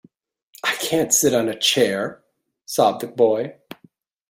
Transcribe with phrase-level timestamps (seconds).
[0.63, 2.23] ‘I can’t sit on a chair,’
[2.65, 3.57] sobbed the boy.